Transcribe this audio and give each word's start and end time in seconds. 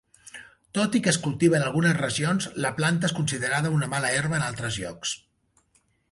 Tot 0.77 0.95
i 0.99 1.01
que 1.07 1.11
es 1.15 1.17
cultiva 1.25 1.57
en 1.57 1.65
algunes 1.65 1.97
regions, 1.99 2.47
la 2.65 2.71
planta 2.79 3.09
és 3.11 3.15
considerada 3.17 3.73
una 3.75 3.89
mala 3.91 4.09
herba 4.21 4.39
en 4.39 4.47
altres 4.47 4.79
llocs. 4.85 5.13